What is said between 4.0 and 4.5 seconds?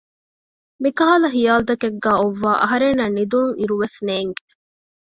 ނޭންގެ